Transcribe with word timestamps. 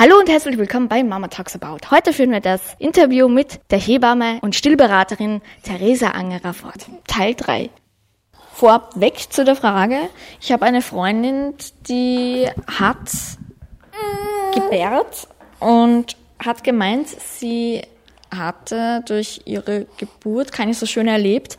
Hallo 0.00 0.16
und 0.16 0.28
herzlich 0.28 0.56
willkommen 0.58 0.86
bei 0.86 1.02
Mama 1.02 1.26
Talks 1.26 1.56
About. 1.56 1.90
Heute 1.90 2.12
führen 2.12 2.30
wir 2.30 2.38
das 2.38 2.76
Interview 2.78 3.26
mit 3.26 3.58
der 3.72 3.80
Hebamme 3.80 4.38
und 4.42 4.54
Stillberaterin 4.54 5.42
Theresa 5.64 6.10
Angerer 6.10 6.54
fort. 6.54 6.86
Teil 7.08 7.34
3. 7.34 7.68
Vorweg 8.52 9.32
zu 9.32 9.44
der 9.44 9.56
Frage. 9.56 9.98
Ich 10.40 10.52
habe 10.52 10.64
eine 10.66 10.82
Freundin, 10.82 11.54
die 11.88 12.46
hat 12.68 13.10
gebärt 14.54 15.26
und 15.58 16.16
hat 16.38 16.62
gemeint, 16.62 17.08
sie 17.08 17.82
hatte 18.34 19.02
durch 19.06 19.42
ihre 19.44 19.86
Geburt 19.96 20.52
keine 20.52 20.74
so 20.74 20.86
schön 20.86 21.08
erlebt, 21.08 21.56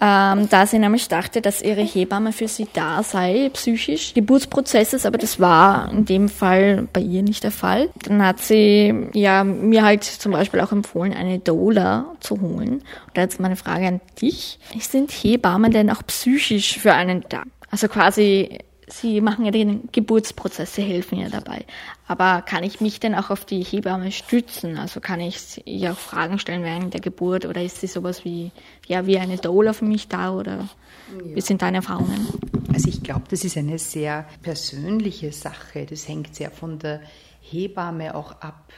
ähm, 0.00 0.48
da 0.48 0.66
sie 0.66 0.78
nämlich 0.78 1.08
dachte, 1.08 1.40
dass 1.40 1.62
ihre 1.62 1.82
Hebamme 1.82 2.32
für 2.32 2.48
sie 2.48 2.66
da 2.72 3.02
sei, 3.02 3.50
psychisch, 3.52 4.14
Geburtsprozesses, 4.14 5.06
aber 5.06 5.18
das 5.18 5.40
war 5.40 5.90
in 5.90 6.04
dem 6.04 6.28
Fall 6.28 6.88
bei 6.92 7.00
ihr 7.00 7.22
nicht 7.22 7.44
der 7.44 7.50
Fall. 7.50 7.88
Dann 8.04 8.24
hat 8.24 8.40
sie 8.40 8.94
ja 9.12 9.44
mir 9.44 9.84
halt 9.84 10.04
zum 10.04 10.32
Beispiel 10.32 10.60
auch 10.60 10.72
empfohlen, 10.72 11.14
eine 11.14 11.38
Doula 11.38 12.06
zu 12.20 12.40
holen. 12.40 12.82
Und 13.06 13.16
jetzt 13.16 13.40
meine 13.40 13.56
Frage 13.56 13.86
an 13.86 14.00
dich. 14.20 14.58
Sind 14.78 15.10
Hebammen 15.10 15.72
denn 15.72 15.90
auch 15.90 16.02
psychisch 16.06 16.78
für 16.78 16.94
einen 16.94 17.24
da? 17.28 17.42
Also 17.70 17.88
quasi 17.88 18.58
Sie 19.00 19.20
machen 19.20 19.44
ja 19.44 19.50
den 19.50 19.88
Geburtsprozess, 19.90 20.76
Sie 20.76 20.82
helfen 20.82 21.18
ja 21.18 21.28
dabei. 21.28 21.64
Aber 22.06 22.42
kann 22.42 22.62
ich 22.62 22.80
mich 22.80 23.00
denn 23.00 23.14
auch 23.14 23.30
auf 23.30 23.44
die 23.44 23.62
Hebamme 23.64 24.12
stützen? 24.12 24.78
Also 24.78 25.00
kann 25.00 25.20
ich 25.20 25.66
ihr 25.66 25.92
auch 25.92 25.98
Fragen 25.98 26.38
stellen 26.38 26.62
während 26.62 26.94
der 26.94 27.00
Geburt 27.00 27.44
oder 27.44 27.62
ist 27.62 27.80
sie 27.80 27.88
sowas 27.88 28.24
wie, 28.24 28.52
ja, 28.86 29.06
wie 29.06 29.18
eine 29.18 29.36
Doula 29.36 29.72
für 29.72 29.84
mich 29.84 30.06
da 30.06 30.32
oder 30.32 30.56
ja. 30.58 31.34
wie 31.34 31.40
sind 31.40 31.62
deine 31.62 31.78
Erfahrungen? 31.78 32.28
Also 32.72 32.88
ich 32.88 33.02
glaube, 33.02 33.24
das 33.30 33.44
ist 33.44 33.56
eine 33.56 33.78
sehr 33.78 34.28
persönliche 34.42 35.32
Sache. 35.32 35.86
Das 35.86 36.06
hängt 36.06 36.36
sehr 36.36 36.52
von 36.52 36.78
der 36.78 37.00
Hebamme 37.40 38.14
auch 38.14 38.40
ab, 38.42 38.72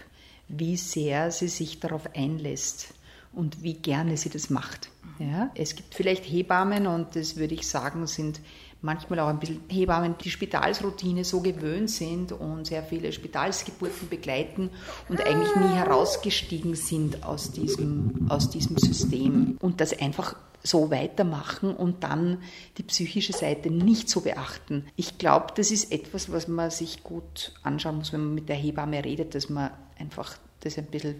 wie 0.49 0.77
sehr 0.77 1.31
sie 1.31 1.49
sich 1.49 1.79
darauf 1.79 2.09
einlässt 2.15 2.95
und 3.33 3.63
wie 3.63 3.75
gerne 3.75 4.17
sie 4.17 4.31
das 4.31 4.49
macht. 4.49 4.89
Ja? 5.19 5.51
Es 5.55 5.77
gibt 5.77 5.95
vielleicht 5.95 6.25
Hebammen 6.25 6.87
und 6.87 7.17
das 7.17 7.37
würde 7.37 7.55
ich 7.55 7.67
sagen, 7.69 8.07
sind 8.07 8.41
manchmal 8.87 9.21
auch 9.21 9.29
ein 9.29 9.39
bisschen 9.39 9.61
Hebammen, 9.69 10.15
die 10.23 10.31
Spitalsroutine 10.31 11.25
so 11.25 11.41
gewöhnt 11.41 11.91
sind 11.91 12.33
und 12.33 12.67
sehr 12.67 12.83
viele 12.83 13.13
Spitalsgeburten 13.13 14.09
begleiten 14.09 14.71
und 15.11 15.21
eigentlich 15.21 15.55
nie 15.57 15.75
herausgestiegen 15.75 16.75
sind 16.75 17.23
aus 17.25 17.53
diesem, 17.53 18.27
aus 18.31 18.49
diesem 18.49 18.79
System 18.79 19.59
und 19.61 19.83
das 19.83 19.99
einfach 19.99 20.37
so 20.63 20.91
weitermachen 20.91 21.75
und 21.75 22.03
dann 22.03 22.39
die 22.79 22.83
psychische 22.83 23.33
Seite 23.33 23.71
nicht 23.71 24.09
so 24.09 24.23
beachten. 24.23 24.87
Ich 24.97 25.19
glaube, 25.19 25.49
das 25.55 25.71
ist 25.71 25.93
etwas, 25.93 26.33
was 26.33 26.49
man 26.49 26.71
sich 26.71 27.03
gut 27.03 27.53
anschauen 27.63 27.99
muss, 27.99 28.13
wenn 28.13 28.25
man 28.25 28.35
mit 28.35 28.49
der 28.49 28.57
Hebamme 28.57 29.05
redet, 29.05 29.35
dass 29.35 29.49
man 29.49 29.71
einfach 29.99 30.37
das 30.61 30.79
ein 30.79 30.87
bisschen 30.87 31.17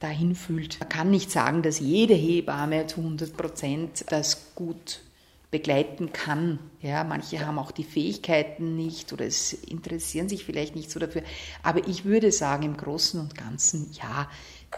dahin 0.00 0.34
fühlt. 0.34 0.80
Man 0.80 0.88
kann 0.88 1.10
nicht 1.10 1.30
sagen, 1.30 1.62
dass 1.62 1.78
jede 1.78 2.14
Hebamme 2.14 2.86
zu 2.86 3.00
100 3.00 3.36
Prozent 3.36 4.04
das 4.08 4.54
gut 4.54 5.02
begleiten 5.50 6.12
kann. 6.12 6.58
Ja, 6.80 7.02
manche 7.02 7.44
haben 7.44 7.58
auch 7.58 7.72
die 7.72 7.84
Fähigkeiten 7.84 8.76
nicht 8.76 9.12
oder 9.12 9.26
es 9.26 9.52
interessieren 9.52 10.28
sich 10.28 10.44
vielleicht 10.44 10.76
nicht 10.76 10.90
so 10.90 11.00
dafür. 11.00 11.22
Aber 11.62 11.86
ich 11.88 12.04
würde 12.04 12.30
sagen, 12.30 12.62
im 12.62 12.76
Großen 12.76 13.20
und 13.20 13.36
Ganzen, 13.36 13.90
ja, 13.92 14.28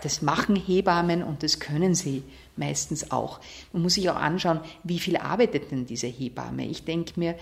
das 0.02 0.22
machen 0.22 0.56
Hebammen 0.56 1.22
und 1.22 1.42
das 1.42 1.60
können 1.60 1.94
sie 1.94 2.22
meistens 2.56 3.10
auch. 3.10 3.40
Man 3.72 3.82
muss 3.82 3.94
sich 3.94 4.08
auch 4.08 4.16
anschauen, 4.16 4.60
wie 4.82 4.98
viel 4.98 5.18
arbeitet 5.18 5.70
denn 5.70 5.84
diese 5.84 6.06
Hebamme. 6.06 6.66
Ich 6.66 6.84
denke 6.84 7.20
mir, 7.20 7.36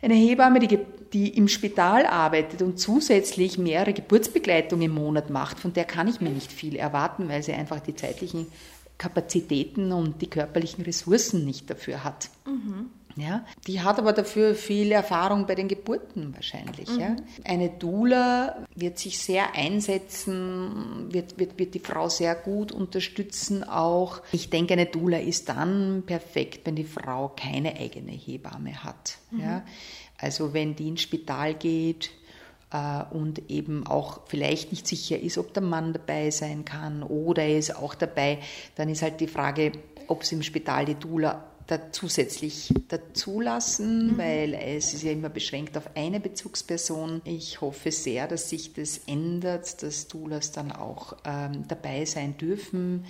eine 0.00 0.14
Hebamme, 0.14 0.60
die, 0.60 0.78
die 1.12 1.36
im 1.36 1.48
Spital 1.48 2.06
arbeitet 2.06 2.62
und 2.62 2.78
zusätzlich 2.78 3.58
mehrere 3.58 3.92
Geburtsbegleitungen 3.92 4.86
im 4.86 4.94
Monat 4.94 5.30
macht, 5.30 5.58
von 5.58 5.72
der 5.72 5.84
kann 5.84 6.06
ich 6.06 6.20
mir 6.20 6.30
nicht 6.30 6.52
viel 6.52 6.76
erwarten, 6.76 7.28
weil 7.28 7.42
sie 7.42 7.52
einfach 7.52 7.80
die 7.80 7.96
zeitlichen 7.96 8.46
Kapazitäten 8.98 9.92
und 9.92 10.20
die 10.20 10.28
körperlichen 10.28 10.84
Ressourcen 10.84 11.44
nicht 11.44 11.70
dafür 11.70 12.04
hat. 12.04 12.30
Mhm. 12.46 12.90
Ja, 13.18 13.44
die 13.66 13.80
hat 13.80 13.98
aber 13.98 14.12
dafür 14.12 14.54
viel 14.54 14.92
Erfahrung 14.92 15.46
bei 15.46 15.56
den 15.56 15.66
Geburten 15.66 16.32
wahrscheinlich. 16.34 16.88
Mhm. 16.88 17.00
Ja. 17.00 17.16
Eine 17.44 17.68
Doula 17.70 18.64
wird 18.76 18.98
sich 18.98 19.18
sehr 19.18 19.56
einsetzen, 19.56 21.08
wird, 21.12 21.36
wird, 21.36 21.58
wird 21.58 21.74
die 21.74 21.80
Frau 21.80 22.08
sehr 22.08 22.36
gut 22.36 22.70
unterstützen 22.70 23.64
auch. 23.64 24.20
Ich 24.30 24.50
denke, 24.50 24.74
eine 24.74 24.86
Doula 24.86 25.18
ist 25.18 25.48
dann 25.48 26.04
perfekt, 26.06 26.60
wenn 26.64 26.76
die 26.76 26.84
Frau 26.84 27.32
keine 27.34 27.74
eigene 27.76 28.12
Hebamme 28.12 28.84
hat. 28.84 29.18
Mhm. 29.32 29.40
Ja. 29.40 29.64
Also 30.18 30.52
wenn 30.52 30.76
die 30.76 30.88
ins 30.88 31.02
Spital 31.02 31.54
geht, 31.54 32.10
und 33.10 33.50
eben 33.50 33.86
auch 33.86 34.20
vielleicht 34.26 34.72
nicht 34.72 34.86
sicher 34.86 35.18
ist, 35.18 35.38
ob 35.38 35.54
der 35.54 35.62
Mann 35.62 35.94
dabei 35.94 36.30
sein 36.30 36.66
kann 36.66 37.02
oder 37.02 37.42
er 37.42 37.58
ist 37.58 37.74
auch 37.74 37.94
dabei, 37.94 38.40
dann 38.74 38.90
ist 38.90 39.00
halt 39.00 39.20
die 39.20 39.26
Frage, 39.26 39.72
ob 40.06 40.24
sie 40.24 40.34
im 40.34 40.42
Spital 40.42 40.84
die 40.84 40.94
Dula 40.94 41.44
da 41.68 41.92
zusätzlich 41.92 42.72
dazulassen, 42.88 44.14
mhm. 44.14 44.18
weil 44.18 44.54
es 44.54 44.94
ist 44.94 45.02
ja 45.02 45.12
immer 45.12 45.28
beschränkt 45.28 45.76
auf 45.76 45.90
eine 45.94 46.18
Bezugsperson. 46.18 47.20
Ich 47.24 47.60
hoffe 47.60 47.92
sehr, 47.92 48.26
dass 48.26 48.48
sich 48.48 48.72
das 48.72 49.02
ändert, 49.06 49.82
dass 49.82 50.08
Doulas 50.08 50.50
dann 50.50 50.72
auch 50.72 51.16
ähm, 51.24 51.64
dabei 51.68 52.06
sein 52.06 52.38
dürfen, 52.38 53.04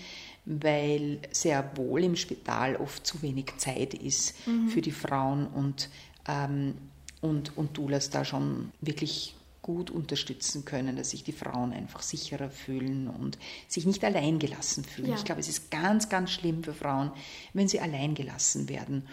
weil 0.44 1.20
sehr 1.30 1.70
wohl 1.76 2.02
im 2.02 2.16
Spital 2.16 2.76
oft 2.76 3.06
zu 3.06 3.22
wenig 3.22 3.56
Zeit 3.58 3.94
ist 3.94 4.34
mhm. 4.46 4.68
für 4.68 4.80
die 4.80 4.92
Frauen 4.92 5.46
und, 5.46 5.88
ähm, 6.26 6.74
und, 7.20 7.56
und 7.56 7.78
Doulas 7.78 8.10
da 8.10 8.24
schon 8.24 8.72
wirklich 8.80 9.36
gut 9.68 9.90
unterstützen 9.90 10.64
können, 10.64 10.96
dass 10.96 11.10
sich 11.10 11.24
die 11.24 11.32
Frauen 11.32 11.74
einfach 11.74 12.00
sicherer 12.00 12.48
fühlen 12.48 13.06
und 13.06 13.36
sich 13.66 13.84
nicht 13.84 14.02
alleingelassen 14.02 14.82
fühlen. 14.82 15.10
Ja. 15.10 15.16
Ich 15.16 15.26
glaube, 15.26 15.42
es 15.42 15.48
ist 15.50 15.70
ganz, 15.70 16.08
ganz 16.08 16.30
schlimm 16.30 16.64
für 16.64 16.72
Frauen, 16.72 17.12
wenn 17.52 17.68
sie 17.68 17.78
alleingelassen 17.78 18.70
werden. 18.70 19.06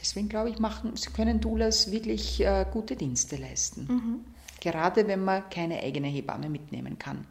Deswegen 0.00 0.30
glaube 0.30 0.48
ich, 0.48 0.58
machen, 0.60 0.96
sie 0.96 1.10
können 1.10 1.40
Doulas 1.42 1.90
wirklich 1.90 2.40
äh, 2.40 2.64
gute 2.72 2.96
Dienste 2.96 3.36
leisten. 3.36 3.86
Mhm. 3.86 4.24
Gerade 4.60 5.06
wenn 5.06 5.22
man 5.22 5.50
keine 5.50 5.78
eigene 5.82 6.08
Hebamme 6.08 6.48
mitnehmen 6.48 6.98
kann. 6.98 7.26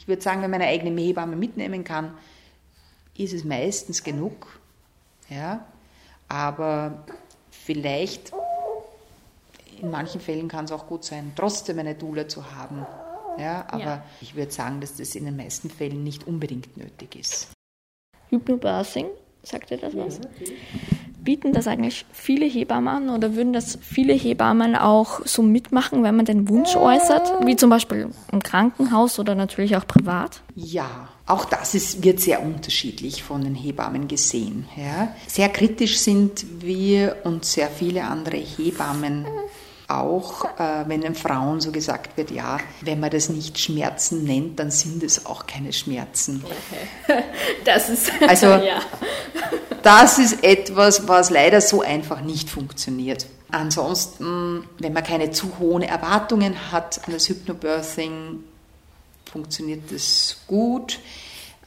Ich 0.00 0.08
würde 0.08 0.20
sagen, 0.20 0.42
wenn 0.42 0.50
man 0.50 0.60
eine 0.60 0.70
eigene 0.70 1.00
Hebamme 1.00 1.36
mitnehmen 1.36 1.84
kann, 1.84 2.12
ist 3.16 3.34
es 3.34 3.44
meistens 3.44 4.02
genug. 4.02 4.58
Ja? 5.30 5.64
Aber 6.26 7.04
vielleicht 7.52 8.32
in 9.80 9.90
manchen 9.90 10.20
Fällen 10.20 10.48
kann 10.48 10.64
es 10.64 10.72
auch 10.72 10.86
gut 10.86 11.04
sein, 11.04 11.32
trotzdem 11.36 11.78
eine 11.78 11.94
Doula 11.94 12.28
zu 12.28 12.54
haben. 12.54 12.86
Ja, 13.38 13.66
aber 13.68 13.84
ja. 13.84 14.04
ich 14.20 14.34
würde 14.34 14.52
sagen, 14.52 14.80
dass 14.80 14.96
das 14.96 15.14
in 15.14 15.24
den 15.24 15.36
meisten 15.36 15.70
Fällen 15.70 16.02
nicht 16.02 16.26
unbedingt 16.26 16.76
nötig 16.76 17.16
ist. 17.16 17.48
Hypnobirthing, 18.30 19.06
sagt 19.42 19.70
ihr 19.70 19.78
das 19.78 19.96
was? 19.96 20.20
Bieten 21.22 21.52
das 21.52 21.66
eigentlich 21.66 22.06
viele 22.12 22.46
Hebammen 22.46 22.88
an 22.88 23.10
oder 23.10 23.34
würden 23.34 23.52
das 23.52 23.78
viele 23.82 24.12
Hebammen 24.12 24.76
auch 24.76 25.26
so 25.26 25.42
mitmachen, 25.42 26.04
wenn 26.04 26.14
man 26.14 26.24
den 26.24 26.48
Wunsch 26.48 26.76
äußert, 26.76 27.44
wie 27.44 27.56
zum 27.56 27.68
Beispiel 27.68 28.10
im 28.30 28.42
Krankenhaus 28.42 29.18
oder 29.18 29.34
natürlich 29.34 29.76
auch 29.76 29.86
privat? 29.86 30.40
Ja, 30.54 31.08
auch 31.26 31.44
das 31.44 31.74
ist, 31.74 32.04
wird 32.04 32.20
sehr 32.20 32.42
unterschiedlich 32.42 33.24
von 33.24 33.42
den 33.42 33.56
Hebammen 33.56 34.06
gesehen. 34.06 34.68
Ja. 34.76 35.14
Sehr 35.26 35.48
kritisch 35.48 35.98
sind 35.98 36.62
wir 36.62 37.16
und 37.24 37.44
sehr 37.44 37.68
viele 37.68 38.04
andere 38.04 38.36
Hebammen 38.36 39.26
auch, 39.88 40.44
äh, 40.58 40.84
wenn 40.86 41.00
den 41.00 41.14
Frauen 41.14 41.60
so 41.60 41.70
gesagt 41.70 42.16
wird, 42.16 42.30
ja, 42.30 42.58
wenn 42.80 43.00
man 43.00 43.10
das 43.10 43.28
nicht 43.28 43.58
Schmerzen 43.58 44.24
nennt, 44.24 44.58
dann 44.58 44.70
sind 44.70 45.02
es 45.02 45.26
auch 45.26 45.46
keine 45.46 45.72
Schmerzen. 45.72 46.44
Okay. 46.44 47.22
Das 47.64 47.88
ist 47.88 48.10
also 48.28 48.46
ja. 48.46 48.80
das 49.82 50.18
ist 50.18 50.44
etwas, 50.44 51.06
was 51.08 51.30
leider 51.30 51.60
so 51.60 51.82
einfach 51.82 52.20
nicht 52.20 52.48
funktioniert. 52.48 53.26
Ansonsten, 53.50 54.64
wenn 54.78 54.92
man 54.92 55.04
keine 55.04 55.30
zu 55.30 55.58
hohen 55.58 55.82
Erwartungen 55.82 56.72
hat 56.72 57.00
an 57.06 57.12
das 57.12 57.28
Hypnobirthing, 57.28 58.42
funktioniert 59.30 59.92
das 59.92 60.38
gut. 60.46 60.98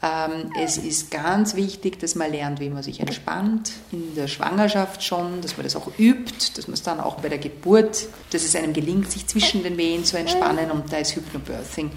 Ähm, 0.01 0.51
es 0.57 0.77
ist 0.77 1.11
ganz 1.11 1.55
wichtig, 1.55 1.99
dass 1.99 2.15
man 2.15 2.31
lernt, 2.31 2.61
wie 2.61 2.69
man 2.69 2.83
sich 2.83 3.01
entspannt, 3.01 3.73
in 3.91 4.15
der 4.15 4.27
Schwangerschaft 4.27 5.03
schon, 5.03 5.41
dass 5.41 5.57
man 5.57 5.65
das 5.65 5.75
auch 5.75 5.91
übt, 5.97 6.53
dass 6.55 6.67
man 6.67 6.75
es 6.75 6.83
dann 6.83 7.01
auch 7.01 7.15
bei 7.15 7.27
der 7.27 7.37
Geburt, 7.37 8.07
dass 8.31 8.43
es 8.43 8.55
einem 8.55 8.71
gelingt, 8.71 9.11
sich 9.11 9.27
zwischen 9.27 9.61
den 9.61 9.77
Wehen 9.77 10.05
zu 10.05 10.17
entspannen 10.17 10.71
und 10.71 10.91
da 10.91 10.97
ist 10.97 11.15
Hypnobirthing 11.15 11.91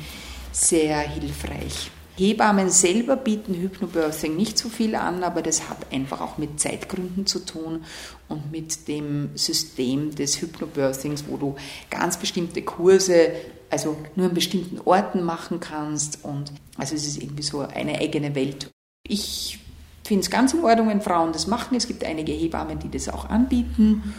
sehr 0.50 0.98
hilfreich. 0.98 1.90
Hebammen 2.16 2.70
selber 2.70 3.16
bieten 3.16 3.54
Hypnobirthing 3.54 4.36
nicht 4.36 4.58
so 4.58 4.68
viel 4.68 4.96
an, 4.96 5.22
aber 5.22 5.40
das 5.40 5.70
hat 5.70 5.78
einfach 5.90 6.20
auch 6.20 6.36
mit 6.38 6.60
Zeitgründen 6.60 7.24
zu 7.26 7.38
tun 7.38 7.84
und 8.28 8.50
mit 8.50 8.86
dem 8.86 9.30
System 9.34 10.14
des 10.14 10.42
Hypnobirthings, 10.42 11.24
wo 11.28 11.36
du 11.36 11.56
ganz 11.88 12.18
bestimmte 12.18 12.62
Kurse 12.62 13.30
also 13.72 13.96
nur 14.14 14.28
an 14.28 14.34
bestimmten 14.34 14.80
Orten 14.84 15.22
machen 15.22 15.58
kannst. 15.58 16.24
Und 16.24 16.52
also 16.76 16.94
es 16.94 17.06
ist 17.06 17.20
irgendwie 17.20 17.42
so 17.42 17.60
eine 17.60 17.98
eigene 17.98 18.34
Welt. 18.34 18.70
Ich 19.08 19.58
finde 20.04 20.22
es 20.22 20.30
ganz 20.30 20.52
in 20.52 20.62
Ordnung, 20.62 20.88
wenn 20.88 21.00
Frauen 21.00 21.32
das 21.32 21.46
machen. 21.46 21.76
Es 21.76 21.86
gibt 21.86 22.04
einige 22.04 22.32
Hebammen, 22.32 22.78
die 22.78 22.90
das 22.90 23.08
auch 23.08 23.28
anbieten. 23.30 24.14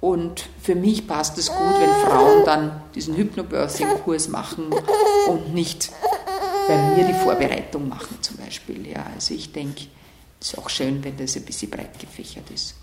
Und 0.00 0.48
für 0.62 0.74
mich 0.74 1.06
passt 1.06 1.38
es 1.38 1.48
gut, 1.48 1.80
wenn 1.80 1.90
Frauen 2.06 2.44
dann 2.44 2.82
diesen 2.94 3.16
Hypnobirthing-Kurs 3.16 4.28
machen 4.28 4.66
und 5.28 5.54
nicht 5.54 5.90
bei 6.68 6.76
mir 6.94 7.06
die 7.06 7.14
Vorbereitung 7.14 7.88
machen 7.88 8.18
zum 8.20 8.36
Beispiel. 8.36 8.86
Ja, 8.86 9.06
also 9.14 9.34
ich 9.34 9.50
denke, 9.52 9.86
es 10.40 10.52
ist 10.52 10.58
auch 10.58 10.68
schön, 10.68 11.02
wenn 11.02 11.16
das 11.16 11.36
ein 11.36 11.42
bisschen 11.42 11.70
breit 11.70 11.98
gefächert 11.98 12.50
ist. 12.50 12.74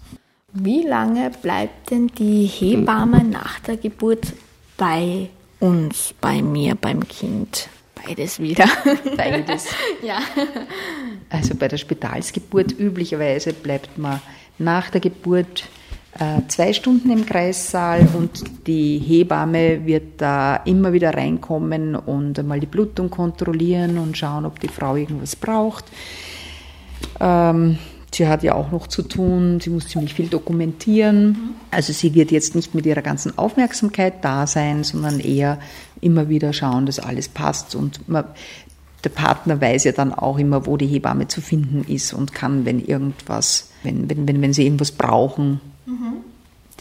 Wie 0.51 0.81
lange 0.81 1.29
bleibt 1.29 1.91
denn 1.91 2.07
die 2.07 2.47
Hebamme 2.47 3.23
nach 3.23 3.59
der 3.59 3.77
Geburt 3.77 4.33
bei 4.75 5.29
uns, 5.61 6.13
bei 6.19 6.41
mir, 6.41 6.75
beim 6.75 7.07
Kind? 7.07 7.69
Beides 8.05 8.39
wieder. 8.39 8.65
Beides. 9.17 9.67
ja. 10.03 10.19
Also 11.29 11.55
bei 11.55 11.67
der 11.67 11.77
Spitalsgeburt 11.77 12.77
üblicherweise 12.77 13.53
bleibt 13.53 13.97
man 13.97 14.21
nach 14.57 14.89
der 14.89 15.01
Geburt 15.01 15.69
äh, 16.19 16.41
zwei 16.47 16.73
Stunden 16.73 17.09
im 17.11 17.25
Kreissaal 17.25 18.07
und 18.13 18.43
die 18.67 18.97
Hebamme 18.97 19.85
wird 19.85 20.19
da 20.19 20.57
immer 20.57 20.93
wieder 20.93 21.13
reinkommen 21.13 21.95
und 21.95 22.37
einmal 22.37 22.59
die 22.59 22.65
Blutung 22.65 23.09
kontrollieren 23.09 23.97
und 23.97 24.17
schauen, 24.17 24.45
ob 24.45 24.59
die 24.59 24.67
Frau 24.67 24.95
irgendwas 24.95 25.35
braucht. 25.35 25.85
Ähm, 27.19 27.77
sie 28.13 28.27
hat 28.27 28.43
ja 28.43 28.55
auch 28.55 28.71
noch 28.71 28.87
zu 28.87 29.03
tun, 29.03 29.59
sie 29.61 29.69
muss 29.69 29.87
ziemlich 29.87 30.13
viel 30.13 30.27
dokumentieren. 30.27 31.55
Also 31.71 31.93
sie 31.93 32.13
wird 32.13 32.31
jetzt 32.31 32.55
nicht 32.55 32.75
mit 32.75 32.85
ihrer 32.85 33.01
ganzen 33.01 33.37
Aufmerksamkeit 33.37 34.23
da 34.23 34.47
sein, 34.47 34.83
sondern 34.83 35.19
eher 35.19 35.59
immer 36.01 36.29
wieder 36.29 36.51
schauen, 36.51 36.85
dass 36.85 36.99
alles 36.99 37.29
passt 37.29 37.75
und 37.75 38.07
man, 38.09 38.25
der 39.03 39.09
Partner 39.09 39.59
weiß 39.59 39.85
ja 39.85 39.91
dann 39.93 40.13
auch 40.13 40.37
immer, 40.37 40.65
wo 40.65 40.77
die 40.77 40.87
Hebamme 40.87 41.27
zu 41.27 41.41
finden 41.41 41.85
ist 41.87 42.13
und 42.13 42.33
kann, 42.33 42.65
wenn 42.65 42.83
irgendwas, 42.83 43.69
wenn, 43.83 44.09
wenn, 44.09 44.27
wenn, 44.27 44.41
wenn 44.41 44.53
sie 44.53 44.63
irgendwas 44.63 44.91
brauchen, 44.91 45.59
mhm. 45.85 46.17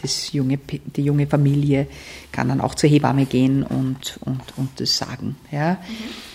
das 0.01 0.33
junge, 0.33 0.59
die 0.95 1.03
junge 1.03 1.27
Familie 1.27 1.87
kann 2.31 2.49
dann 2.49 2.61
auch 2.61 2.75
zur 2.75 2.89
Hebamme 2.89 3.25
gehen 3.25 3.63
und, 3.63 4.19
und, 4.25 4.41
und 4.57 4.69
das 4.79 4.97
sagen. 4.97 5.37
Ja. 5.51 5.73
Mhm. 5.73 6.30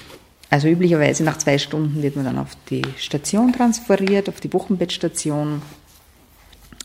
Also 0.48 0.68
üblicherweise 0.68 1.24
nach 1.24 1.38
zwei 1.38 1.58
Stunden 1.58 2.02
wird 2.02 2.16
man 2.16 2.24
dann 2.24 2.38
auf 2.38 2.56
die 2.70 2.82
Station 2.98 3.52
transferiert, 3.52 4.28
auf 4.28 4.40
die 4.40 4.52
Wochenbettstation, 4.52 5.62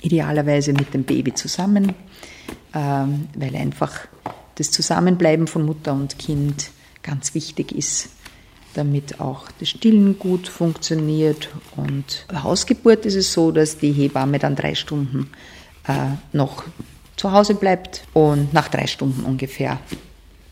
idealerweise 0.01 0.73
mit 0.73 0.93
dem 0.93 1.03
Baby 1.03 1.33
zusammen, 1.33 1.93
ähm, 2.73 3.27
weil 3.35 3.55
einfach 3.55 4.07
das 4.55 4.71
Zusammenbleiben 4.71 5.47
von 5.47 5.63
Mutter 5.63 5.93
und 5.93 6.17
Kind 6.17 6.71
ganz 7.03 7.35
wichtig 7.35 7.71
ist 7.71 8.09
damit 8.73 9.19
auch 9.19 9.49
das 9.59 9.69
Stillen 9.69 10.17
gut 10.17 10.47
funktioniert. 10.47 11.49
Und 11.75 12.25
bei 12.27 12.41
Hausgeburt 12.41 13.05
ist 13.05 13.15
es 13.15 13.33
so, 13.33 13.51
dass 13.51 13.77
die 13.77 13.91
Hebamme 13.91 14.39
dann 14.39 14.55
drei 14.55 14.75
Stunden 14.75 15.29
äh, 15.87 16.15
noch 16.33 16.63
zu 17.15 17.31
Hause 17.31 17.55
bleibt 17.55 18.03
und 18.13 18.53
nach 18.53 18.69
drei 18.69 18.87
Stunden 18.87 19.23
ungefähr, 19.23 19.79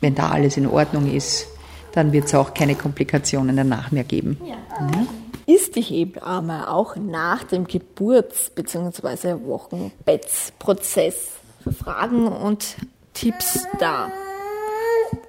wenn 0.01 0.15
da 0.15 0.29
alles 0.29 0.57
in 0.57 0.67
Ordnung 0.67 1.11
ist, 1.11 1.47
dann 1.93 2.11
wird 2.11 2.25
es 2.25 2.35
auch 2.35 2.53
keine 2.53 2.75
Komplikationen 2.75 3.55
danach 3.55 3.91
mehr 3.91 4.03
geben. 4.03 4.39
Ja. 4.45 4.55
Ja. 4.79 5.05
Ist 5.45 5.75
die 5.75 5.81
Hebamme 5.81 6.69
auch 6.69 6.95
nach 6.95 7.43
dem 7.43 7.65
Geburts- 7.65 8.51
bzw. 8.51 9.35
Wochenbettsprozess 9.45 11.31
für 11.63 11.71
Fragen 11.71 12.27
und 12.27 12.75
Tipps 13.13 13.65
da? 13.79 14.11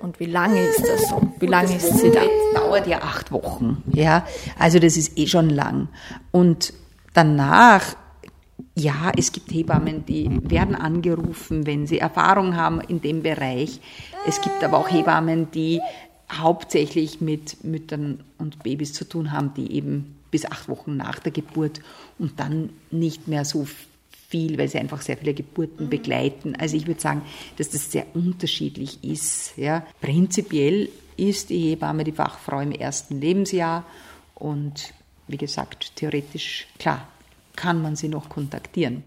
Und 0.01 0.21
wie 0.21 0.27
lange 0.27 0.61
ist 0.61 0.87
das 0.87 1.09
so? 1.09 1.23
Wie 1.39 1.47
lange 1.47 1.75
ist 1.75 1.99
sie 1.99 2.11
da? 2.11 2.21
Dauert 2.55 2.87
ja 2.87 2.99
acht 2.99 3.33
Wochen. 3.33 3.83
Ja, 3.93 4.27
also 4.59 4.79
das 4.79 4.99
ist 4.99 5.19
eh 5.19 5.27
schon 5.27 5.49
lang. 5.49 5.89
Und 6.33 6.75
danach, 7.15 7.97
ja, 8.75 9.13
es 9.17 9.33
gibt 9.33 9.51
Hebammen, 9.53 10.05
die 10.05 10.31
werden 10.43 10.75
angerufen, 10.75 11.67
wenn 11.67 11.87
sie 11.87 11.99
Erfahrung 11.99 12.57
haben 12.57 12.83
in 12.83 13.01
dem 13.01 13.23
Bereich. 13.23 13.81
Es 14.27 14.41
gibt 14.43 14.63
aber 14.63 14.79
auch 14.79 14.91
Hebammen, 14.91 15.51
die 15.51 15.81
hauptsächlich 16.31 17.21
mit 17.21 17.65
Müttern 17.65 18.23
und 18.39 18.63
Babys 18.63 18.93
zu 18.93 19.09
tun 19.09 19.33
haben, 19.33 19.55
die 19.55 19.73
eben 19.73 20.17
bis 20.31 20.45
acht 20.45 20.69
Wochen 20.69 20.97
nach 20.97 21.19
der 21.19 21.33
Geburt 21.33 21.81
und 22.19 22.39
dann 22.39 22.71
nicht 22.91 23.29
mehr 23.29 23.45
so 23.45 23.67
viel, 24.29 24.57
weil 24.59 24.69
sie 24.69 24.79
einfach 24.79 25.03
sehr 25.03 25.17
viele 25.17 25.35
Geburten 25.35 25.87
mhm. 25.87 25.91
begleiten. 25.91 26.55
Also 26.57 26.77
ich 26.77 26.87
würde 26.87 27.01
sagen, 27.01 27.23
dass 27.59 27.71
das 27.71 27.91
sehr 27.91 28.07
unterschiedlich 28.15 29.03
ist. 29.03 29.57
Ja. 29.57 29.85
Prinzipiell 30.01 30.89
ist 31.17 31.51
die 31.51 31.71
Hebamme 31.71 32.05
die 32.05 32.13
Fachfrau 32.13 32.61
im 32.61 32.73
ersten 32.73 33.21
Lebensjahr 33.21 33.85
und 34.37 34.95
wie 35.27 35.37
gesagt, 35.37 35.97
theoretisch, 35.97 36.67
klar, 36.79 37.07
kann 37.57 37.83
man 37.83 37.95
sie 37.97 38.09
noch 38.09 38.29
kontaktieren. 38.29 39.05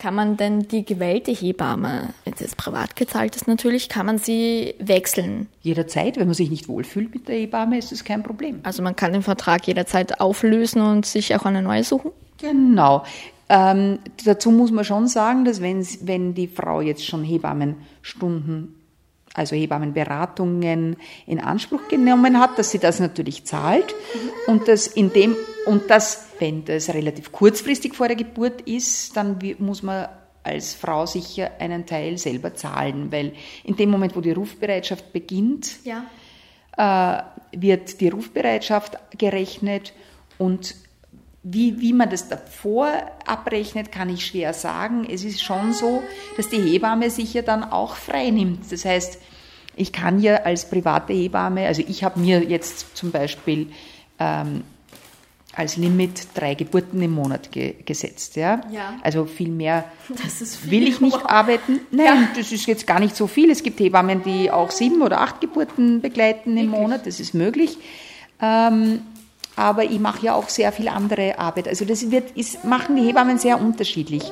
Kann 0.00 0.14
man 0.14 0.38
denn 0.38 0.66
die 0.66 0.82
gewählte 0.82 1.30
Hebamme, 1.30 2.14
wenn 2.24 2.34
sie 2.34 2.44
jetzt 2.44 2.56
privat 2.56 2.96
gezahlt 2.96 3.36
ist 3.36 3.46
natürlich, 3.46 3.90
kann 3.90 4.06
man 4.06 4.16
sie 4.16 4.74
wechseln? 4.78 5.46
Jederzeit, 5.60 6.16
wenn 6.16 6.26
man 6.26 6.32
sich 6.32 6.48
nicht 6.48 6.68
wohlfühlt 6.68 7.12
mit 7.14 7.28
der 7.28 7.36
Hebamme, 7.36 7.76
ist 7.76 7.92
das 7.92 8.02
kein 8.02 8.22
Problem. 8.22 8.60
Also 8.62 8.82
man 8.82 8.96
kann 8.96 9.12
den 9.12 9.22
Vertrag 9.22 9.66
jederzeit 9.66 10.18
auflösen 10.18 10.80
und 10.80 11.04
sich 11.04 11.36
auch 11.36 11.44
eine 11.44 11.60
neue 11.60 11.84
suchen? 11.84 12.12
Genau. 12.40 13.04
Ähm, 13.50 13.98
dazu 14.24 14.50
muss 14.50 14.70
man 14.70 14.86
schon 14.86 15.06
sagen, 15.06 15.44
dass 15.44 15.60
wenn, 15.60 15.86
wenn 16.00 16.32
die 16.32 16.48
Frau 16.48 16.80
jetzt 16.80 17.04
schon 17.04 17.22
Hebammenstunden, 17.22 18.76
also 19.34 19.54
Hebammenberatungen 19.54 20.96
in 21.26 21.40
Anspruch 21.40 21.88
genommen 21.88 22.40
hat, 22.40 22.58
dass 22.58 22.70
sie 22.70 22.78
das 22.78 23.00
natürlich 23.00 23.44
zahlt 23.44 23.94
und 24.46 24.66
dass 24.66 24.86
in 24.86 25.12
dem 25.12 25.36
und 25.66 25.90
dass, 25.90 26.26
wenn 26.38 26.64
das 26.64 26.92
relativ 26.94 27.32
kurzfristig 27.32 27.94
vor 27.94 28.08
der 28.08 28.16
Geburt 28.16 28.62
ist, 28.62 29.16
dann 29.16 29.38
muss 29.58 29.82
man 29.82 30.08
als 30.42 30.74
Frau 30.74 31.06
sicher 31.06 31.50
einen 31.58 31.86
Teil 31.86 32.16
selber 32.18 32.54
zahlen, 32.54 33.12
weil 33.12 33.32
in 33.64 33.76
dem 33.76 33.90
Moment, 33.90 34.16
wo 34.16 34.20
die 34.20 34.32
Rufbereitschaft 34.32 35.12
beginnt, 35.12 35.76
ja. 35.84 36.04
äh, 37.52 37.58
wird 37.58 38.00
die 38.00 38.08
Rufbereitschaft 38.08 38.96
gerechnet 39.18 39.92
und 40.38 40.74
wie, 41.42 41.80
wie 41.80 41.92
man 41.92 42.10
das 42.10 42.28
davor 42.28 42.92
abrechnet, 43.26 43.90
kann 43.90 44.10
ich 44.10 44.26
schwer 44.26 44.52
sagen. 44.52 45.06
Es 45.10 45.24
ist 45.24 45.42
schon 45.42 45.72
so, 45.72 46.02
dass 46.36 46.48
die 46.50 46.60
Hebamme 46.60 47.08
sich 47.08 47.32
ja 47.32 47.40
dann 47.42 47.64
auch 47.64 47.96
frei 47.96 48.30
nimmt. 48.30 48.70
Das 48.70 48.84
heißt, 48.84 49.18
ich 49.76 49.92
kann 49.92 50.20
ja 50.20 50.36
als 50.42 50.68
private 50.68 51.14
Hebamme, 51.14 51.66
also 51.66 51.82
ich 51.86 52.04
habe 52.04 52.20
mir 52.20 52.44
jetzt 52.44 52.96
zum 52.96 53.10
Beispiel 53.10 53.68
ähm, 54.18 54.64
als 55.56 55.76
Limit 55.76 56.28
drei 56.34 56.54
Geburten 56.54 57.02
im 57.02 57.10
Monat 57.10 57.50
ge 57.50 57.74
gesetzt. 57.84 58.36
Ja? 58.36 58.60
ja? 58.70 58.94
Also 59.02 59.24
viel 59.24 59.50
mehr 59.50 59.84
viel, 60.14 60.70
will 60.70 60.88
ich 60.88 61.00
nicht 61.00 61.16
wow. 61.16 61.28
arbeiten. 61.28 61.80
Nein, 61.90 62.06
ja. 62.06 62.28
das 62.36 62.52
ist 62.52 62.66
jetzt 62.66 62.86
gar 62.86 63.00
nicht 63.00 63.16
so 63.16 63.26
viel. 63.26 63.50
Es 63.50 63.62
gibt 63.62 63.80
Hebammen, 63.80 64.22
die 64.22 64.50
auch 64.50 64.70
sieben 64.70 65.02
oder 65.02 65.20
acht 65.20 65.40
Geburten 65.40 66.00
begleiten 66.00 66.56
im 66.56 66.66
Wirklich? 66.66 66.80
Monat. 66.80 67.06
Das 67.06 67.20
ist 67.20 67.34
möglich. 67.34 67.78
Ähm, 68.40 69.02
aber 69.56 69.84
ich 69.84 69.98
mache 69.98 70.24
ja 70.24 70.34
auch 70.34 70.48
sehr 70.48 70.72
viel 70.72 70.88
andere 70.88 71.38
Arbeit. 71.38 71.68
Also 71.68 71.84
das 71.84 72.10
wird, 72.10 72.30
ist, 72.30 72.64
machen 72.64 72.96
die 72.96 73.02
Hebammen 73.02 73.38
sehr 73.38 73.60
unterschiedlich. 73.60 74.22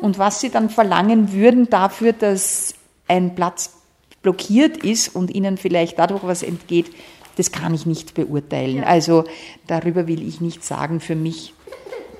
Und 0.00 0.18
was 0.18 0.40
sie 0.40 0.50
dann 0.50 0.70
verlangen 0.70 1.32
würden 1.32 1.70
dafür, 1.70 2.12
dass 2.12 2.74
ein 3.06 3.34
Platz 3.34 3.74
blockiert 4.22 4.78
ist 4.78 5.14
und 5.14 5.30
ihnen 5.30 5.58
vielleicht 5.58 5.98
dadurch 5.98 6.24
was 6.24 6.42
entgeht, 6.42 6.90
das 7.36 7.52
kann 7.52 7.74
ich 7.74 7.86
nicht 7.86 8.14
beurteilen. 8.14 8.78
Ja. 8.78 8.82
Also 8.84 9.24
darüber 9.66 10.06
will 10.06 10.26
ich 10.26 10.40
nicht 10.40 10.64
sagen. 10.64 11.00
Für 11.00 11.14
mich 11.14 11.54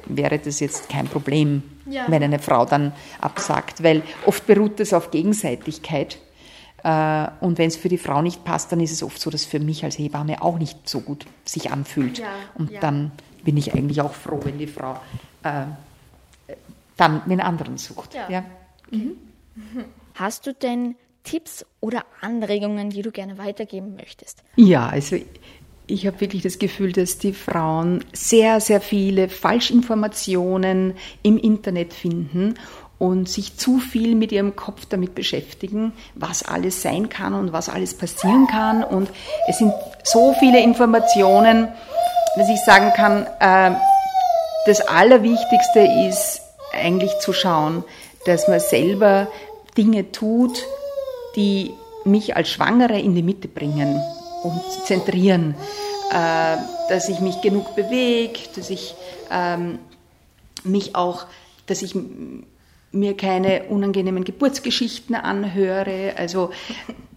wäre 0.06 0.38
das 0.38 0.60
jetzt 0.60 0.88
kein 0.88 1.06
Problem, 1.06 1.62
ja. 1.86 2.04
wenn 2.08 2.22
eine 2.22 2.38
Frau 2.38 2.64
dann 2.64 2.92
absagt, 3.20 3.82
weil 3.82 4.02
oft 4.26 4.46
beruht 4.46 4.80
das 4.80 4.92
auf 4.92 5.10
Gegenseitigkeit. 5.10 6.18
Äh, 6.82 7.28
und 7.40 7.58
wenn 7.58 7.68
es 7.68 7.76
für 7.76 7.88
die 7.88 7.98
Frau 7.98 8.22
nicht 8.22 8.44
passt, 8.44 8.72
dann 8.72 8.80
ist 8.80 8.92
es 8.92 9.02
oft 9.02 9.20
so, 9.20 9.30
dass 9.30 9.44
für 9.44 9.60
mich 9.60 9.84
als 9.84 9.98
Hebamme 9.98 10.42
auch 10.42 10.58
nicht 10.58 10.88
so 10.88 11.00
gut 11.00 11.26
sich 11.44 11.70
anfühlt. 11.70 12.18
Ja, 12.18 12.26
und 12.54 12.70
ja. 12.70 12.80
dann 12.80 13.12
bin 13.44 13.56
ich 13.56 13.74
eigentlich 13.74 14.00
auch 14.00 14.14
froh, 14.14 14.40
wenn 14.44 14.58
die 14.58 14.66
Frau 14.66 15.00
äh, 15.42 15.64
dann 16.96 17.22
den 17.26 17.40
anderen 17.40 17.78
sucht. 17.78 18.14
Ja. 18.14 18.28
ja. 18.28 18.44
Mhm. 18.90 19.16
Hast 20.14 20.46
du 20.46 20.54
denn 20.54 20.96
Tipps 21.24 21.64
oder 21.80 22.04
Anregungen, 22.20 22.90
die 22.90 23.02
du 23.02 23.10
gerne 23.10 23.38
weitergeben 23.38 23.96
möchtest? 23.96 24.42
Ja, 24.56 24.88
also 24.88 25.16
ich 25.86 26.06
habe 26.06 26.20
wirklich 26.20 26.42
das 26.42 26.58
Gefühl, 26.58 26.92
dass 26.92 27.18
die 27.18 27.32
Frauen 27.32 28.04
sehr, 28.12 28.60
sehr 28.60 28.80
viele 28.80 29.28
Falschinformationen 29.28 30.94
im 31.22 31.38
Internet 31.38 31.92
finden 31.92 32.54
und 32.98 33.28
sich 33.28 33.56
zu 33.56 33.78
viel 33.78 34.14
mit 34.14 34.30
ihrem 34.30 34.54
Kopf 34.54 34.86
damit 34.88 35.14
beschäftigen, 35.14 35.92
was 36.14 36.44
alles 36.44 36.82
sein 36.82 37.08
kann 37.08 37.34
und 37.34 37.52
was 37.52 37.68
alles 37.68 37.94
passieren 37.94 38.46
kann. 38.46 38.84
Und 38.84 39.10
es 39.48 39.58
sind 39.58 39.72
so 40.04 40.34
viele 40.38 40.62
Informationen, 40.62 41.68
dass 42.36 42.48
ich 42.48 42.60
sagen 42.64 42.92
kann, 42.94 43.26
äh, 43.40 43.76
das 44.66 44.80
Allerwichtigste 44.82 45.80
ist 46.08 46.40
eigentlich 46.72 47.18
zu 47.18 47.32
schauen, 47.32 47.82
dass 48.24 48.46
man 48.46 48.60
selber 48.60 49.26
Dinge 49.76 50.12
tut, 50.12 50.64
die 51.36 51.72
mich 52.04 52.36
als 52.36 52.50
Schwangere 52.50 52.98
in 52.98 53.14
die 53.14 53.22
Mitte 53.22 53.48
bringen 53.48 54.00
und 54.42 54.60
zentrieren, 54.84 55.54
äh, 56.10 56.56
dass 56.88 57.08
ich 57.08 57.20
mich 57.20 57.40
genug 57.40 57.74
bewege, 57.74 58.38
dass 58.56 58.70
ich 58.70 58.94
ähm, 59.30 59.78
mich 60.64 60.94
auch, 60.94 61.26
dass 61.66 61.82
ich 61.82 61.94
mir 62.92 63.16
keine 63.16 63.64
unangenehmen 63.64 64.24
Geburtsgeschichten 64.24 65.14
anhöre. 65.14 66.14
Also 66.16 66.50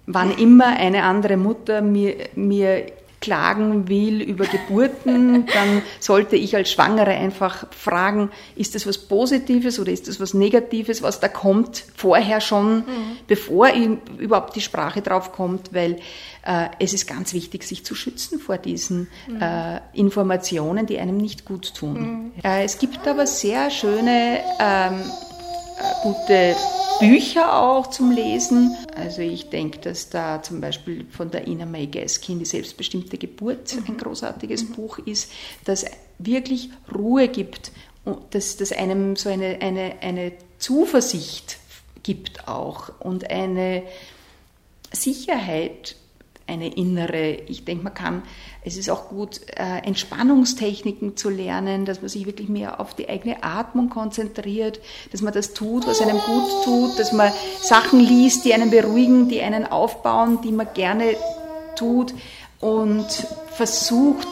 wann 0.06 0.32
immer 0.38 0.68
eine 0.68 1.04
andere 1.04 1.38
Mutter 1.38 1.82
mir, 1.82 2.16
mir 2.36 2.86
klagen 3.26 3.88
will 3.88 4.22
über 4.22 4.46
Geburten, 4.46 5.48
dann 5.48 5.82
sollte 6.00 6.36
ich 6.36 6.56
als 6.56 6.72
Schwangere 6.72 7.10
einfach 7.10 7.66
fragen, 7.72 8.30
ist 8.56 8.76
das 8.76 8.86
was 8.86 9.00
Positives 9.00 9.80
oder 9.80 9.92
ist 9.92 10.08
das 10.08 10.20
was 10.20 10.36
Negatives, 10.36 11.02
was 11.02 11.20
da 11.20 11.28
kommt, 11.28 11.86
vorher 11.96 12.40
schon, 12.40 12.78
mhm. 12.78 12.84
bevor 13.28 13.70
überhaupt 14.20 14.56
die 14.56 14.62
Sprache 14.62 15.02
drauf 15.02 15.32
kommt, 15.32 15.74
weil 15.74 15.98
äh, 16.46 16.68
es 16.78 16.94
ist 16.94 17.08
ganz 17.08 17.34
wichtig, 17.34 17.64
sich 17.64 17.84
zu 17.84 17.96
schützen 17.96 18.40
vor 18.40 18.60
diesen 18.60 19.08
mhm. 19.28 19.42
äh, 19.42 19.80
Informationen, 19.94 20.86
die 20.86 21.00
einem 21.00 21.18
nicht 21.18 21.46
gut 21.46 21.74
tun. 21.74 22.00
Mhm. 22.00 22.32
Äh, 22.44 22.64
es 22.64 22.78
gibt 22.78 23.08
aber 23.08 23.26
sehr 23.26 23.72
schöne 23.72 24.40
ähm, 24.60 25.02
gute 26.04 26.56
Bücher 27.00 27.62
auch 27.62 27.88
zum 27.88 28.12
Lesen. 28.12 28.76
Also 28.96 29.22
ich 29.22 29.50
denke, 29.50 29.80
dass 29.80 30.10
da 30.10 30.42
zum 30.42 30.62
Beispiel 30.62 31.06
von 31.10 31.32
der 31.32 31.48
Ina 31.48 31.66
May 31.66 31.88
Gaskin 31.88 32.40
die 32.40 32.46
selbstbestimmte 32.46 33.18
Geburt 33.18 33.74
ein 33.74 33.94
mhm. 33.94 33.98
großartiges 33.98 34.70
mhm. 34.70 34.74
Buch 34.74 35.00
ist, 35.00 35.32
das 35.66 35.86
wirklich 36.18 36.70
Ruhe 36.94 37.28
gibt 37.28 37.72
und 38.06 38.20
das, 38.32 38.58
das 38.58 38.72
einem 38.72 39.16
so 39.16 39.30
eine, 39.30 39.62
eine, 39.62 39.96
eine 40.02 40.32
Zuversicht 40.58 41.58
gibt 42.04 42.48
auch 42.48 42.92
und 43.00 43.30
eine 43.30 43.84
Sicherheit 44.94 45.96
eine 46.48 46.74
innere, 46.76 47.32
ich 47.48 47.66
denke, 47.66 47.84
man 47.84 47.94
kann, 47.94 48.24
es 48.64 48.78
ist 48.78 48.90
auch 48.90 49.10
gut, 49.10 49.42
äh, 49.56 49.80
Entspannungstechniken 49.84 51.18
zu 51.18 51.30
lernen, 51.30 51.86
dass 51.86 52.02
man 52.02 52.10
sich 52.10 52.26
wirklich 52.26 52.50
mehr 52.50 52.80
auf 52.80 52.94
die 52.94 53.10
eigene 53.10 53.44
Atmung 53.44 53.90
konzentriert, 53.90 54.80
dass 55.12 55.22
man 55.22 55.34
das 55.34 55.54
tut, 55.54 55.88
was 55.88 56.02
einem 56.02 56.20
gut 56.20 56.64
tut, 56.64 57.00
dass 57.00 57.12
man 57.14 57.32
Sachen 57.62 58.00
liest, 58.00 58.46
die 58.46 58.54
einen 58.54 58.70
beruhigen, 58.70 59.28
die 59.28 59.42
einen 59.42 59.66
aufbauen, 59.66 60.40
die 60.44 60.52
man 60.52 60.68
gerne 60.74 61.16
tut 61.76 62.14
und 62.60 63.08
versucht, 63.52 64.28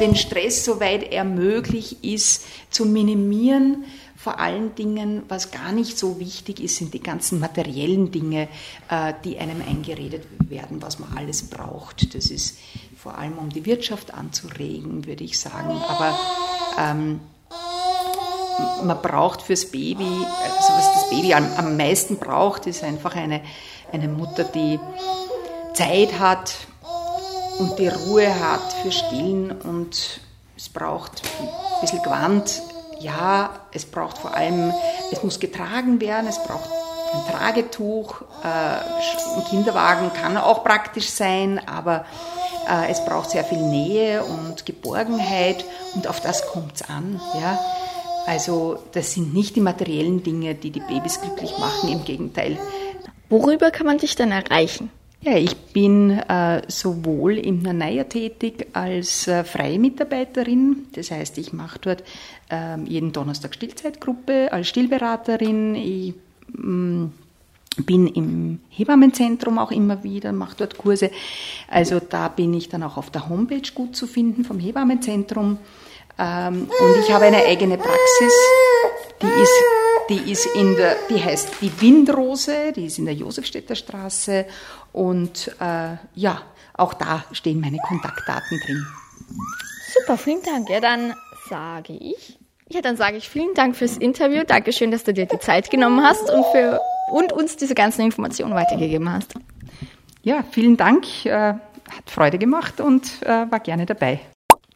den 0.00 0.16
Stress, 0.16 0.64
soweit 0.64 1.12
er 1.12 1.24
möglich 1.24 2.04
ist, 2.04 2.44
zu 2.70 2.84
minimieren 2.84 3.84
vor 4.26 4.40
allen 4.40 4.74
Dingen, 4.74 5.22
was 5.28 5.52
gar 5.52 5.70
nicht 5.70 5.96
so 5.96 6.18
wichtig 6.18 6.58
ist, 6.58 6.78
sind 6.78 6.92
die 6.92 7.00
ganzen 7.00 7.38
materiellen 7.38 8.10
Dinge, 8.10 8.48
äh, 8.88 9.14
die 9.22 9.38
einem 9.38 9.62
eingeredet 9.64 10.26
werden, 10.40 10.82
was 10.82 10.98
man 10.98 11.16
alles 11.16 11.44
braucht. 11.48 12.12
Das 12.12 12.26
ist 12.26 12.58
vor 13.00 13.16
allem, 13.16 13.38
um 13.38 13.50
die 13.50 13.64
Wirtschaft 13.64 14.12
anzuregen, 14.12 15.06
würde 15.06 15.22
ich 15.22 15.38
sagen. 15.38 15.80
Aber 15.88 16.18
ähm, 16.76 17.20
man 18.82 19.00
braucht 19.00 19.42
fürs 19.42 19.66
Baby, 19.70 20.08
also 20.56 20.72
was 20.72 20.92
das 20.94 21.10
Baby 21.10 21.32
am, 21.32 21.46
am 21.56 21.76
meisten 21.76 22.16
braucht, 22.16 22.66
ist 22.66 22.82
einfach 22.82 23.14
eine, 23.14 23.42
eine 23.92 24.08
Mutter, 24.08 24.42
die 24.42 24.80
Zeit 25.74 26.18
hat 26.18 26.66
und 27.58 27.78
die 27.78 27.88
Ruhe 27.88 28.28
hat 28.38 28.72
für 28.82 28.92
Stillen 28.92 29.52
und 29.52 30.20
es 30.56 30.68
braucht 30.68 31.22
ein 31.40 31.80
bisschen 31.80 32.02
Gewand, 32.02 32.62
ja, 33.00 33.50
es 33.72 33.84
braucht 33.84 34.18
vor 34.18 34.34
allem, 34.34 34.72
es 35.12 35.22
muss 35.22 35.38
getragen 35.38 36.00
werden, 36.00 36.26
es 36.28 36.38
braucht 36.38 36.70
ein 37.12 37.32
Tragetuch, 37.32 38.22
äh, 38.42 39.36
ein 39.36 39.44
Kinderwagen 39.48 40.12
kann 40.12 40.36
auch 40.36 40.64
praktisch 40.64 41.10
sein, 41.10 41.60
aber 41.66 42.04
äh, 42.68 42.90
es 42.90 43.04
braucht 43.04 43.30
sehr 43.30 43.44
viel 43.44 43.60
Nähe 43.60 44.24
und 44.24 44.66
Geborgenheit 44.66 45.64
und 45.94 46.06
auf 46.08 46.20
das 46.20 46.46
kommt 46.46 46.76
es 46.76 46.82
an. 46.88 47.20
Ja? 47.40 47.58
Also 48.26 48.78
das 48.92 49.12
sind 49.12 49.34
nicht 49.34 49.56
die 49.56 49.60
materiellen 49.60 50.22
Dinge, 50.22 50.54
die 50.54 50.70
die 50.70 50.80
Babys 50.80 51.20
glücklich 51.20 51.56
machen, 51.58 51.90
im 51.90 52.04
Gegenteil. 52.04 52.58
Worüber 53.28 53.70
kann 53.70 53.86
man 53.86 53.98
dich 53.98 54.16
dann 54.16 54.32
erreichen? 54.32 54.90
Ja, 55.26 55.36
ich 55.36 55.56
bin 55.72 56.10
äh, 56.10 56.62
sowohl 56.68 57.38
im 57.38 57.60
Nanaya 57.60 58.04
tätig 58.04 58.68
als 58.74 59.26
äh, 59.26 59.42
freie 59.42 59.76
Mitarbeiterin. 59.76 60.86
Das 60.92 61.10
heißt, 61.10 61.38
ich 61.38 61.52
mache 61.52 61.80
dort 61.80 62.04
äh, 62.48 62.80
jeden 62.84 63.10
Donnerstag 63.10 63.52
Stillzeitgruppe 63.52 64.52
als 64.52 64.68
Stillberaterin. 64.68 65.74
Ich 65.74 66.14
mh, 66.52 67.06
mm, 67.06 67.12
bin 67.78 68.06
im 68.06 68.60
Hebammenzentrum 68.68 69.58
auch 69.58 69.72
immer 69.72 70.04
wieder, 70.04 70.30
mache 70.30 70.54
dort 70.58 70.78
Kurse. 70.78 71.10
Also 71.66 71.98
da 71.98 72.28
bin 72.28 72.54
ich 72.54 72.68
dann 72.68 72.84
auch 72.84 72.96
auf 72.96 73.10
der 73.10 73.28
Homepage 73.28 73.68
gut 73.74 73.96
zu 73.96 74.06
finden 74.06 74.44
vom 74.44 74.60
Hebammenzentrum. 74.60 75.58
Ähm, 76.20 76.68
und 76.68 77.00
ich 77.04 77.12
habe 77.12 77.24
eine 77.24 77.44
eigene 77.44 77.76
Praxis, 77.76 78.32
die 79.22 79.26
ist 79.26 79.62
die 80.08 80.30
ist 80.30 80.46
in 80.54 80.76
der, 80.76 80.96
die 81.10 81.22
heißt 81.22 81.60
die 81.60 81.80
Windrose, 81.80 82.72
die 82.72 82.86
ist 82.86 82.98
in 82.98 83.06
der 83.06 83.14
Josefstädter 83.14 83.74
Straße 83.74 84.46
und 84.92 85.48
äh, 85.60 85.96
ja, 86.14 86.42
auch 86.74 86.94
da 86.94 87.24
stehen 87.32 87.60
meine 87.60 87.78
Kontaktdaten 87.78 88.60
drin. 88.64 88.86
Super, 89.98 90.16
vielen 90.16 90.42
Dank. 90.42 90.68
Ja, 90.68 90.80
dann 90.80 91.14
sage 91.48 91.94
ich. 91.94 92.38
Ja, 92.68 92.80
dann 92.82 92.96
sage 92.96 93.16
ich 93.16 93.28
vielen 93.28 93.54
Dank 93.54 93.76
fürs 93.76 93.96
Interview. 93.96 94.42
Dankeschön, 94.44 94.90
dass 94.90 95.04
du 95.04 95.12
dir 95.12 95.26
die 95.26 95.38
Zeit 95.38 95.70
genommen 95.70 96.02
hast 96.02 96.30
und 96.30 96.44
für 96.52 96.80
und 97.10 97.32
uns 97.32 97.56
diese 97.56 97.74
ganzen 97.74 98.02
Informationen 98.02 98.54
weitergegeben 98.54 99.10
hast. 99.10 99.34
Ja, 100.22 100.44
vielen 100.50 100.76
Dank. 100.76 101.24
Äh, 101.24 101.30
hat 101.30 102.10
Freude 102.10 102.38
gemacht 102.38 102.80
und 102.80 103.22
äh, 103.22 103.50
war 103.50 103.60
gerne 103.60 103.86
dabei. 103.86 104.20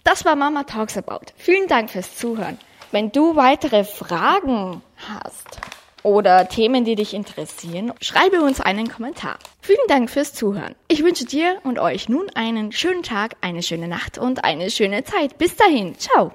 Das 0.04 0.25
war 0.25 0.37
Mama 0.37 0.62
Talks 0.62 0.97
About. 0.97 1.26
Vielen 1.37 1.66
Dank 1.66 1.90
fürs 1.90 2.16
Zuhören. 2.16 2.59
Wenn 2.92 3.12
du 3.12 3.37
weitere 3.37 3.85
Fragen 3.85 4.82
hast 4.97 5.61
oder 6.02 6.49
Themen, 6.49 6.85
die 6.85 6.97
dich 6.97 7.14
interessieren, 7.14 7.92
schreibe 8.00 8.40
uns 8.40 8.61
einen 8.61 8.88
Kommentar. 8.88 9.38
Vielen 9.61 9.87
Dank 9.87 10.11
fürs 10.11 10.35
Zuhören. 10.35 10.75
Ich 10.88 11.04
wünsche 11.04 11.25
dir 11.25 11.59
und 11.62 11.78
euch 11.78 12.09
nun 12.09 12.28
einen 12.35 12.73
schönen 12.73 13.04
Tag, 13.04 13.37
eine 13.42 13.62
schöne 13.62 13.87
Nacht 13.87 14.18
und 14.18 14.42
eine 14.42 14.70
schöne 14.70 15.04
Zeit. 15.04 15.38
Bis 15.38 15.54
dahin, 15.54 15.97
ciao. 15.99 16.32